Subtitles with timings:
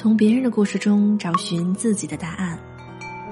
[0.00, 2.56] 从别人的故事中找寻自己的答案。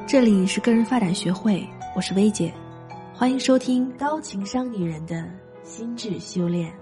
[0.05, 2.53] 这里是个人发展学会，我是薇姐，
[3.15, 5.25] 欢迎收听高情商女人的
[5.63, 6.75] 心智修炼。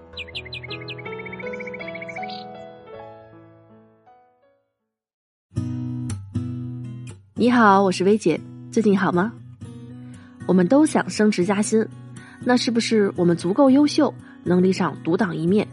[7.35, 8.41] 你好，我是薇姐，
[8.71, 9.31] 最近好吗？
[10.47, 11.87] 我们都想升职加薪，
[12.43, 14.11] 那是不是我们足够优秀，
[14.43, 15.67] 能力上独当一面，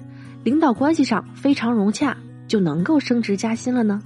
[0.44, 2.14] 领导关系上非常融洽？
[2.52, 4.02] 就能够升职加薪了呢。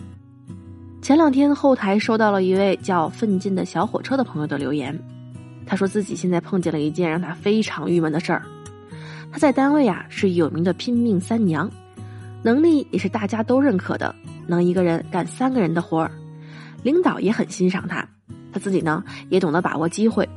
[1.02, 4.96] 前两天后台收到了一位叫奋进的小火车的朋友的留言，
[5.66, 8.44] 他说自己现在碰见了一件让他非常郁闷的事儿。
[9.32, 11.68] 他在单位啊是有名的拼命三娘，
[12.44, 14.14] 能力也是大家都认可的，
[14.46, 16.12] 能一个人干三个人的活儿，
[16.84, 18.08] 领导也很欣赏他。
[18.52, 20.28] 他自己呢也懂得把握机会，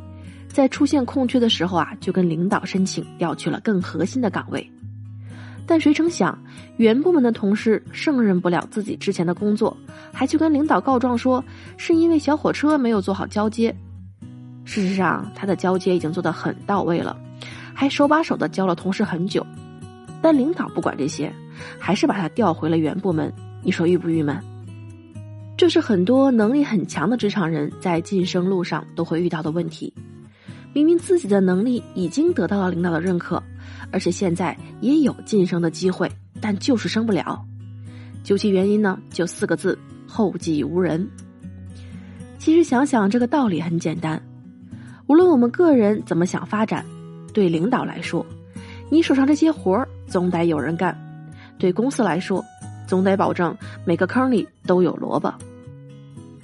[0.48, 4.67] 在出现空缺的时候啊就跟领导申请调去了更核心的岗位。
[5.70, 6.36] 但谁成想，
[6.78, 9.78] 原部门的同事胜任不了自己之前的工作，
[10.12, 11.45] 还去跟领导告状说
[11.78, 13.70] 是因为小火车没有做好交接。
[14.66, 17.16] 事实上，他的交接已经做得很到位了，
[17.72, 19.45] 还手把手的教了同事很久。
[20.23, 21.31] 但领导不管这些，
[21.78, 23.31] 还是把他调回了原部门。
[23.61, 24.36] 你说郁不郁闷？
[25.56, 29.94] 这是很多能力很强的职场人在晋升路上都会遇到的问题。
[30.80, 33.44] 明明自己的能力已经得到了领导的认可。
[33.91, 37.45] 而且现在也有晋升的机会，但就是升不了。
[38.23, 39.77] 究其原因呢，就四个字：
[40.08, 41.05] 后继无人。
[42.38, 44.21] 其实想想这个道理很简单，
[45.08, 46.86] 无论我们个人怎么想发展，
[47.33, 48.25] 对领导来说，
[48.89, 50.95] 你手上这些活儿总得有人干；
[51.58, 52.41] 对公司来说，
[52.88, 55.33] 总得保证每个坑里都有萝卜。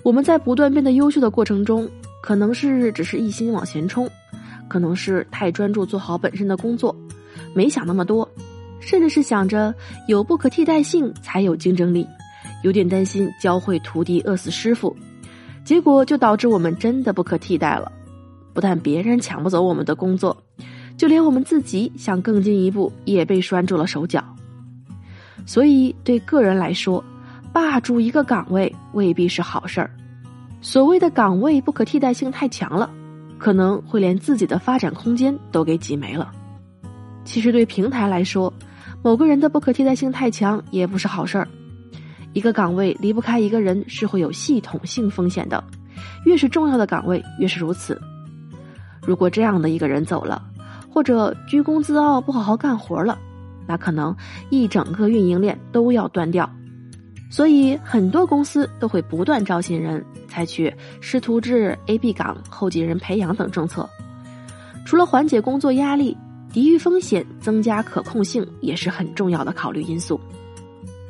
[0.03, 1.89] 我们在不断变得优秀的过程中，
[2.21, 4.09] 可能是只是一心往前冲，
[4.67, 6.95] 可能是太专注做好本身的工作。
[7.53, 8.27] 没想那么多，
[8.79, 9.73] 甚至是想着
[10.07, 12.07] 有不可替代性才有竞争力，
[12.63, 14.95] 有点担心教会徒弟饿死师傅，
[15.63, 17.91] 结果就导致我们真的不可替代了。
[18.53, 20.35] 不但别人抢不走我们的工作，
[20.95, 24.23] 就连我们自己想更进一步也被拴住了手脚。
[25.45, 27.03] 所以对个人来说，
[27.51, 29.91] 霸住一个岗位未必是好事儿。
[30.61, 32.89] 所谓的岗位不可替代性太强了，
[33.45, 36.31] 可能会连自己的发展空间都给挤没了。
[37.25, 38.51] 其实对平台来说，
[39.03, 41.47] 某个人的不可替代性太强也不是好事儿。
[42.33, 45.63] 一个岗位离不开一个人是会有系统性风险的，
[46.25, 48.01] 越是重要的岗位越是如此。
[49.05, 50.41] 如果这样的一个人走了，
[50.91, 53.15] 或者居功自傲不好好干活了，
[53.67, 54.15] 那可能
[54.49, 56.49] 一整个运营链都要断掉。
[57.35, 63.89] 所以很多公司都会不断招新人，采取师徒制、A、B 岗、后继人培养等政策，
[64.85, 66.15] 除了缓解工作压力。
[66.53, 70.17] 抵御风险、增加可控性也是很重要的考虑因素。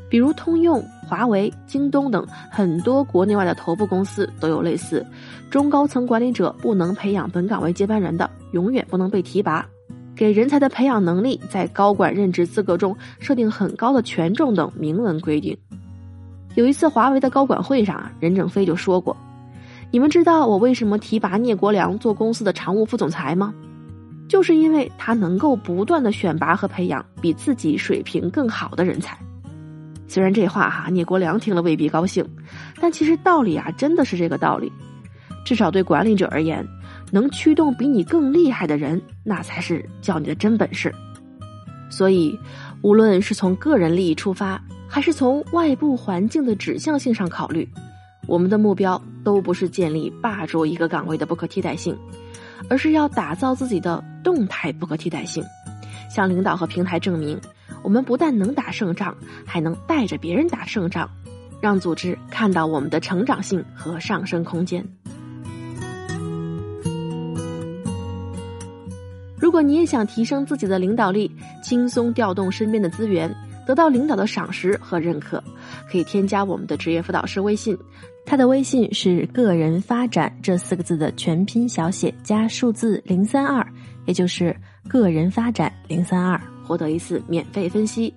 [0.09, 5.05] 比如通用、华为、京东等很多国内外的头部公司都有类似
[5.51, 9.63] 中高层管理者不能培养本岗位接班人的，永远不能被提拔；
[10.15, 15.55] 给人才的培养能力在高管任职资格中设定很高的权重等明文规定。
[16.55, 19.15] 有一次华为的高管会上啊，任正非就说过
[19.91, 23.53] ：“你们知道我为什么提拔聂国良做公司的常务副总裁吗？”
[24.27, 29.15] 就是因为他能够不断的选拔和培养比自己水平更好的人才。
[30.07, 32.25] 虽然这话哈聂国良听了未必高兴，
[32.81, 34.71] 但其实道理啊真的是这个道理。
[35.45, 36.67] 至少对管理者而言，
[37.11, 40.91] 能驱动比你更厉害的人，那才是叫你的真本事。
[41.91, 42.37] 所以，
[42.81, 47.67] 无论是从个人利益出发，还是从外部环境的指向性上考虑，
[48.27, 51.97] 我们的目标都不是建立霸主一个岗位的不可替代性。
[52.67, 55.43] 而是要打造自己的动态不可替代性，
[56.09, 57.39] 向领导和平台证明，
[57.83, 61.07] 我们不但能打胜仗，还能带着别人打胜仗，
[61.61, 64.83] 让组织看到我们的成长性和上升空间。
[69.37, 71.29] 如果你也想提升自己的领导力，
[71.61, 73.31] 轻松调动身边的资源，
[73.65, 75.43] 得到领导的赏识和认可，
[75.89, 77.77] 可以添加我们的职业辅导师微信。
[78.25, 83.63] 他的微信是“个人发展”这四个字的全拼小写加数字零三二，
[84.05, 84.55] 也就是
[84.89, 88.11] “个人发展零三二”，获得一次免费分析。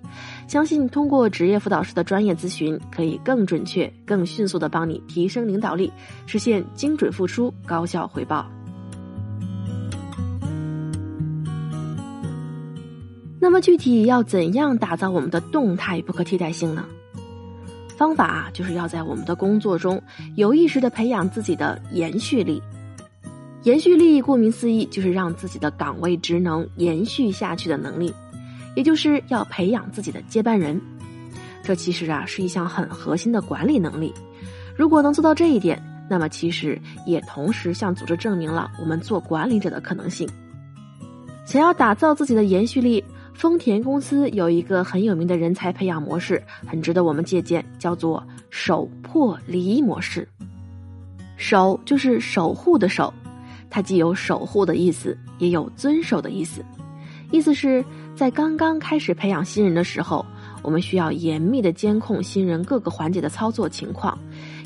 [0.47, 5.91] 相信通过职业辅导师的专业咨询，可以更准确、更迅速的帮你提升领导力，
[6.25, 8.49] 实现精准付出、高效回报。
[13.49, 16.85] 那么具体要怎样打造我们的动态不可替代性呢？
[17.97, 19.99] 方法啊，就是要在我们的工作中
[20.35, 22.61] 有意识的培养自己的延续力。
[23.63, 28.13] 延续力顾名思义，就是让自己的岗位职能延续下去的能力，
[28.75, 30.79] 也就是要培养自己的接班人。
[31.63, 34.13] 这其实啊是一项很核心的管理能力。
[34.75, 40.29] 如果能做到这一点，那么其实也同时向组织证明了我们做管理者的可能性。
[41.45, 43.03] 想要打造自己的延续力，
[43.39, 48.21] 丰田公司有一个很有名的人才培养模式，很值得我们借鉴，叫做
[48.51, 50.27] “守破离”模式。
[51.37, 53.13] 守就是守护的守，
[53.69, 56.61] 它既有守护的意思，也有遵守的意思。
[57.31, 57.81] 意思是
[58.13, 60.25] 在刚刚开始培养新人的时候，
[60.61, 64.19] 我们需要严密的监控新人各个环节的操作情况，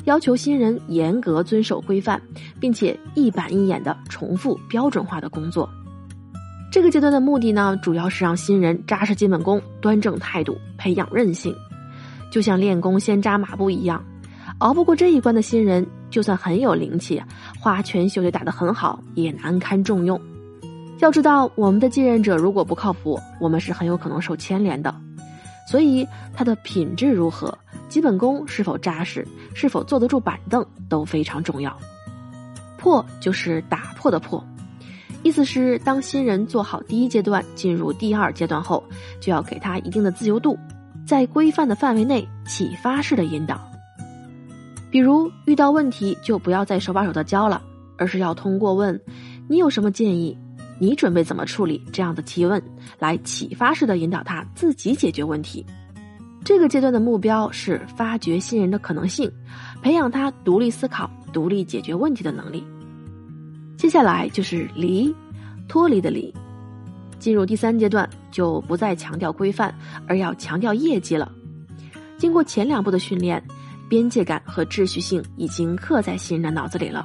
[0.04, 2.20] 要求新人严格遵守规范，
[2.58, 5.70] 并且一板一眼的重复标准化的工作。
[6.74, 11.54] 这个阶段的目的呢，主要是让新人扎实基本功、端正态度，培养韧性，
[12.32, 14.04] 就像练功先扎马步一样。
[14.58, 17.22] 熬不过这一关的新人，就算很有灵气，
[17.60, 20.20] 花拳绣腿打得很好，也难堪重用。
[20.98, 24.92] 要知道，我们的继任者如果不靠谱，我们是很有可能受牵连的。
[25.70, 27.56] 所以，他的品质如何，
[27.88, 29.24] 基本功是否扎实，
[29.54, 31.78] 是否坐得住板凳，都非常重要。
[32.76, 34.44] 破就是打破的破。
[35.24, 38.84] 意思是，当新人做好第一阶段，进入第二阶段后，
[39.20, 40.56] 就要给他一定的自由度，
[41.06, 43.58] 在规范的范围内启发式的引导。
[44.90, 47.62] 比如遇到问题，就不要再手把手的教了，
[47.96, 49.00] 而是要通过问
[49.48, 50.36] “你有什么建议？
[50.78, 52.62] 你准备怎么处理？”这样的提问，
[52.98, 55.64] 来启发式的引导他自己解决问题。
[56.44, 59.32] 这个阶段的目标是发掘新人的可能性，
[59.80, 62.62] 培养他独立思考、独立解决问题的能力。
[63.76, 65.14] 接下来就是离，
[65.68, 66.32] 脱离的离，
[67.18, 69.74] 进入第三阶段就不再强调规范，
[70.06, 71.30] 而要强调业绩了。
[72.16, 73.42] 经过前两步的训练，
[73.88, 77.04] 边界感和秩序性已经刻在新人的脑子里了。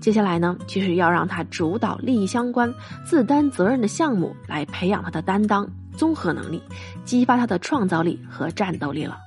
[0.00, 2.72] 接下来呢，就是要让他主导利益相关、
[3.04, 6.62] 自担责任的项目，来培养他的担当、综合能力，
[7.04, 9.18] 激发他的创造力和战斗力了。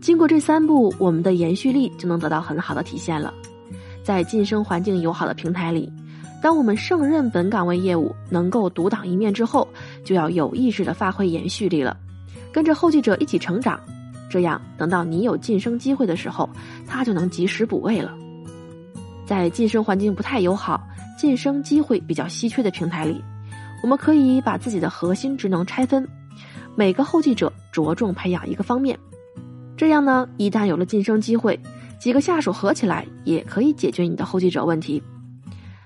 [0.00, 3.32] 经过这三步，我们的延续力就能得到很好的体现了。
[4.06, 5.92] 在晋升环境友好的平台里，
[6.40, 9.66] 当我们胜任本岗位业务，能够独当一面之后，
[10.04, 11.96] 就要有意识的发挥延续力了，
[12.52, 13.80] 跟着后继者一起成长，
[14.30, 16.48] 这样等到你有晋升机会的时候，
[16.86, 18.14] 他就能及时补位了。
[19.26, 20.80] 在晋升环境不太友好、
[21.18, 23.20] 晋升机会比较稀缺的平台里，
[23.82, 26.06] 我们可以把自己的核心职能拆分，
[26.76, 28.96] 每个后继者着重培养一个方面，
[29.76, 31.58] 这样呢，一旦有了晋升机会。
[31.98, 35.02] 几个下属合起来也可以解决你的后继者问题。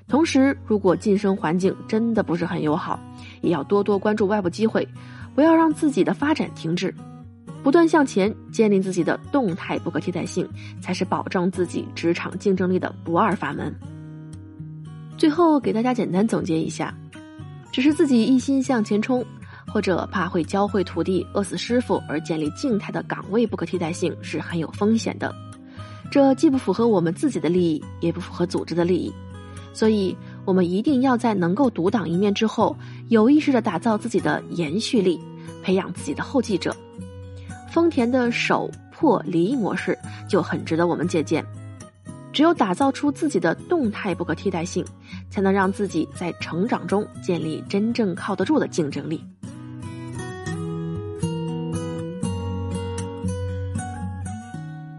[0.09, 2.99] 同时，如果晋升环境真的不是很友好，
[3.43, 4.87] 也要多多关注外部机会，
[5.37, 6.93] 不要让自己的发展停滞，
[7.63, 10.49] 不断向前，建立自己的动态不可替代性，
[10.81, 13.73] 才是保证自己职场竞争力的不二法门。
[15.17, 16.93] 最后给大家简单总结一下：
[17.71, 19.25] 只是自己一心向前冲，
[19.69, 25.33] 或者怕会教会徒弟饿死师傅而建立静态的岗位不可替代性，是很有风险的。
[26.11, 29.15] 这既不符合我们自己的利益，也不符合组织的利益，
[29.73, 32.77] 所以我们一定要在能够独当一面之后，
[33.09, 35.21] 有意识的打造自己的延续力，
[35.63, 36.75] 培养自己的后继者。
[37.71, 39.97] 丰田的守破离模式
[40.29, 41.47] 就很值得我们借鉴。
[42.33, 44.85] 只有打造出自己的动态不可替代性，
[45.31, 49.25] 才能让自己在成长中建立真正靠得住的竞争力。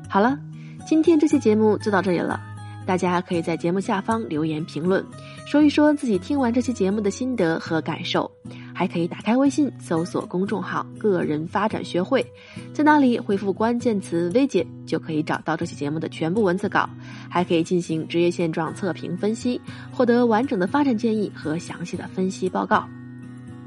[0.08, 0.40] 好了。
[0.86, 2.40] 今天这期节目就到这里了，
[2.86, 5.04] 大家可以在节目下方留言评论，
[5.46, 8.30] 说一说自己听完这期节目的心得和感受，
[8.74, 12.26] 还可以打开微信搜索公众号“个人发展学会”，
[12.74, 16.90] 在那里回复关键词“薇姐”就可以找到这期节目的全部文字稿，
[17.30, 19.62] 还可以进行职业现状测评分析，
[19.92, 22.86] 获得完整的发展建议和详细的分析报告。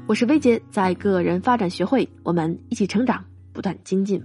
[0.05, 4.21] 我是薇姐，在个人发展学会，我们一起成长，不断精进。